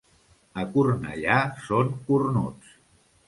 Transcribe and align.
A 0.61 0.63
Cornellà 0.77 1.37
són 1.67 1.93
cornuts. 2.09 2.73